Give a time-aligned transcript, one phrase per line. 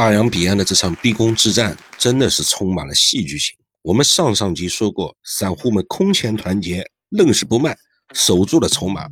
[0.00, 3.54] 大洋彼岸的这场逼宫之战真的是充满了戏剧性。
[3.82, 7.76] 我们上上集说过，散户们空前团结，愣是不卖，
[8.14, 9.06] 守住了筹码，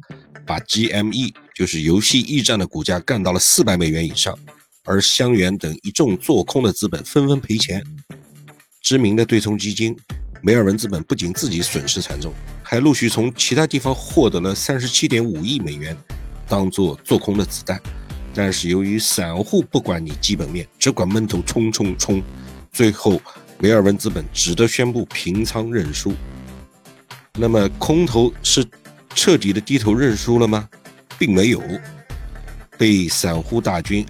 [0.46, 4.34] 把 GME 就是游戏驿站的股价干到了四百美元以上，
[4.86, 7.84] 而香园等一众做空的资本纷纷赔钱。
[8.80, 9.94] 知名的对冲基金
[10.40, 12.32] 梅尔文资本不仅自己损失惨重，
[12.62, 15.94] 还陆续从其他地方获得了三十七点五亿美元，
[16.48, 17.78] 当做做空的子弹。
[18.34, 22.22] 但是由于散户不管你基本面，只管闷头冲冲冲，
[22.70, 23.20] 最后
[23.60, 26.14] 维尔文资本只得宣布平仓认输。
[27.34, 28.64] 那么空头是
[29.14, 30.68] 彻底的低头认输了吗？
[31.18, 31.60] 并没有，
[32.76, 34.06] 被散户大军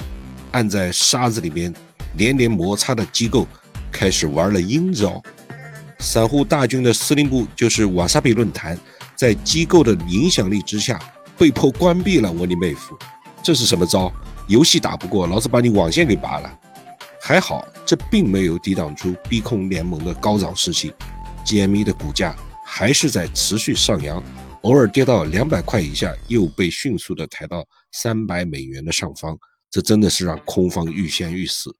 [0.50, 1.72] 按在沙子里面
[2.16, 3.46] 连连摩擦的机构
[3.90, 5.22] 开始玩了阴招。
[6.00, 8.78] 散户大军的司令部就是瓦萨比论坛，
[9.16, 11.00] 在机构的影响力之下
[11.36, 12.30] 被迫关闭了。
[12.30, 12.96] 我的妹夫！
[13.48, 14.12] 这是什么招？
[14.46, 16.60] 游戏打不过，老子把你网线给拔了。
[17.18, 20.92] 还好，这并没有抵挡住逼空联盟的高涨士气
[21.46, 24.22] ，GME 的股价还是在持续上扬，
[24.60, 29.34] 偶尔跌到两百块以下，又被迅速的抬到三百美元的上方。
[29.70, 31.74] 这真的是让空方欲仙欲死。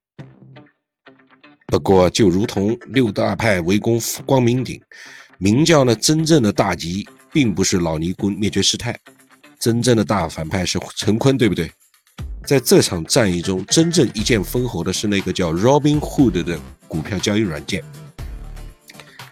[1.66, 4.80] 不过，就如同六大派围攻光明顶，
[5.36, 8.98] 明教呢，真正的大敌并不是老尼姑灭绝师太。
[9.58, 11.70] 真正的大反派是陈坤，对不对？
[12.46, 17.84] 在这场战役中，真正一剑封喉的是那个叫 Robinhood 的股票交易软件，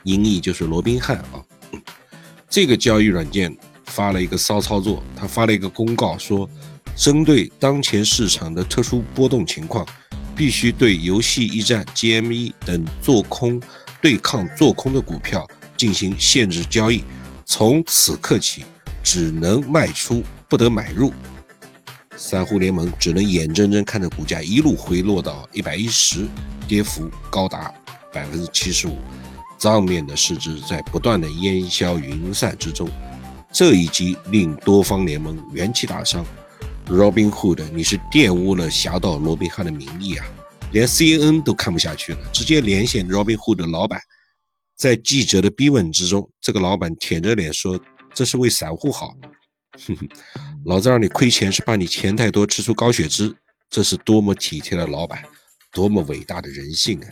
[0.03, 1.41] 音译就是罗宾汉啊。
[2.51, 6.49] 这个交易软件发了一个骚操作，他发了一个公告说，
[6.95, 9.87] 针对当前市场的特殊波动情况，
[10.35, 13.61] 必须对游戏驿站 GME 等做空
[14.03, 17.03] 对抗做空的股票进行限制交易，
[17.47, 18.65] 从此刻起。
[19.07, 21.13] 只能卖出，不得买入。
[22.17, 26.27] 散户联盟只能眼睁睁看着股价一路回落到一百一十，
[26.67, 27.73] 跌幅高达
[28.13, 28.99] 百分之七十五，
[29.59, 32.91] 账面的市值在不断的烟消云散之中。
[33.53, 36.27] 这一击令多方联盟元气大伤。
[36.89, 40.27] Robinhood，你是玷污了侠盗罗宾汉的名义啊！
[40.73, 44.01] 连 CNN 都看不下去了，直接连线 Robinhood 的老板。
[44.77, 47.81] 在记者的逼问之中，这个老板舔着脸说。
[48.17, 49.15] 这是为散户好，
[49.87, 50.09] 哼哼，
[50.65, 53.37] 老子让你亏钱是怕你钱太多吃出高血脂，
[53.69, 55.23] 这是多么体贴的老板，
[55.71, 57.09] 多么伟大的人性啊！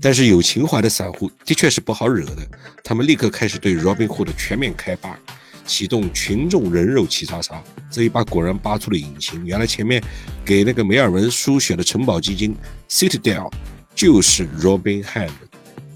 [0.00, 2.48] 但是有情怀的散户的确是不好惹的，
[2.84, 5.18] 他们立刻开始对 Robinhood 全面开扒，
[5.66, 10.00] 启动群众人肉齐刷刷，这一把果然扒出了隐情，原来前面
[10.44, 12.54] 给那个梅尔文输血的城堡基金
[12.88, 13.52] Citadel
[13.92, 15.32] 就是 Robinhood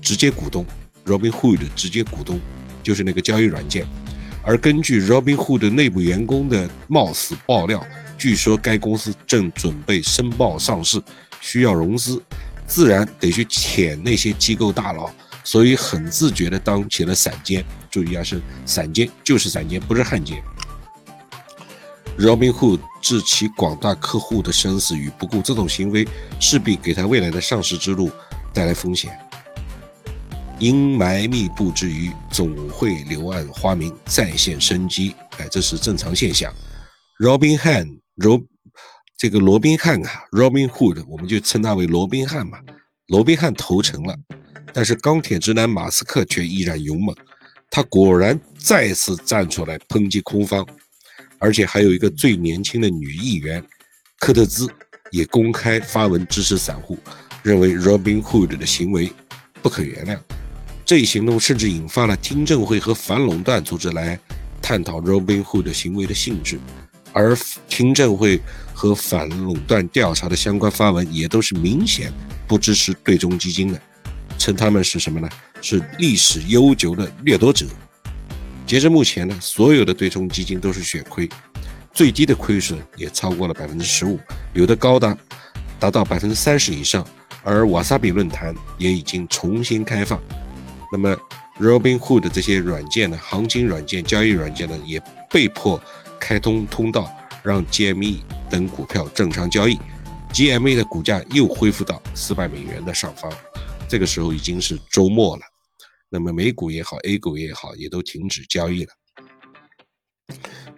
[0.01, 0.67] 直接股东
[1.07, 2.41] ，Robinhood 直接股东。
[2.83, 3.87] 就是那个交易软件，
[4.43, 7.85] 而根据 Robinhood 内部员工的冒死爆料，
[8.19, 11.03] 据说该公司正准备申报上市，
[11.41, 12.23] 需要融资，
[12.67, 15.11] 自然得去舔那些机构大佬，
[15.45, 17.65] 所以很自觉地当起了散监。
[17.91, 20.43] 注意啊，是散监，就是散监，不是汉奸。
[22.19, 26.07] Robinhood 置其广大客户的生死于不顾，这种行为
[26.39, 28.11] 势必给他未来的上市之路
[28.53, 29.11] 带来风险。
[30.63, 35.13] 阴霾密布之余，总会柳暗花明，再现生机。
[35.39, 36.55] 哎，这是正常现象。
[37.19, 38.41] Robin Han，罗
[39.19, 42.61] 这个罗宾汉啊，Robin Hood，我们就称他为罗宾汉嘛。
[43.09, 44.17] 罗宾汉投诚了，
[44.73, 47.13] 但是钢铁直男马斯克却依然勇猛。
[47.69, 50.65] 他果然再次站出来抨击空方，
[51.41, 53.61] 而且还有一个最年轻的女议员
[54.21, 54.73] 科特兹
[55.11, 56.97] 也公开发文支持散户，
[57.43, 59.13] 认为 Robin Hood 的行为
[59.61, 60.21] 不可原谅。
[60.93, 64.21] 这一行动甚至引发了听证会和反垄断组织来
[64.61, 66.61] 探讨 Robinhood 行为的性质，
[67.15, 67.35] 而
[67.67, 68.39] 听证会
[68.75, 72.13] 和反垄断调查的相关发文也都是明显
[72.47, 73.81] 不支持对冲基金的，
[74.37, 75.27] 称他们是什么呢？
[75.63, 77.65] 是历史悠久的掠夺者。
[78.67, 81.27] 截至目前呢，所有的对冲基金都是血亏，
[81.95, 84.21] 最低的亏损也超过了百分之十五，
[84.53, 85.17] 有的高达
[85.81, 87.03] 达到百分之三十以上。
[87.43, 90.21] 而瓦萨比论坛也已经重新开放。
[90.93, 91.17] 那么
[91.59, 95.83] ，Robinhood 这些软件呢，行情软件、交易软件呢，也被迫
[96.21, 97.11] 开通通道，
[97.43, 99.79] 让 GME 等股票正常交易。
[100.35, 103.33] GME 的股价又恢复到四百美元的上方。
[103.89, 105.43] 这个时候已经是周末了，
[106.11, 108.93] 那么美股也好，A 股也好，也都停止交易了。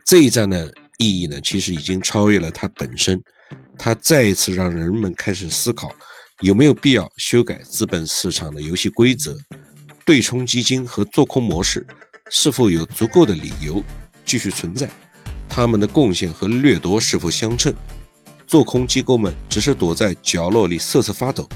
[0.04, 3.20] 这一战的意义呢，其实已经超越了它本身，
[3.76, 5.90] 它再一次让人们开始思考，
[6.40, 9.36] 有没有必要修改资本市场的游戏规则。
[10.04, 11.86] 对冲基金和做空模式
[12.30, 13.82] 是否有足够的理由
[14.24, 14.88] 继续存在？
[15.48, 17.72] 他们的贡献和掠夺是否相称？
[18.46, 21.48] 做空机构们只是躲在角落里瑟瑟发抖，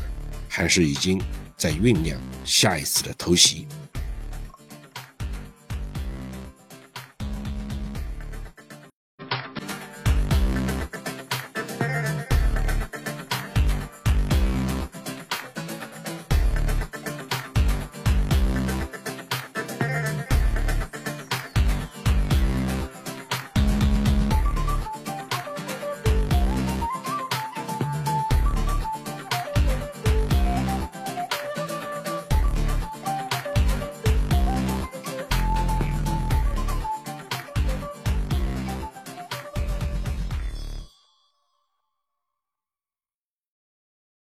[0.49, 1.21] 还是已经
[1.59, 3.67] 在酝酿下一次的偷袭？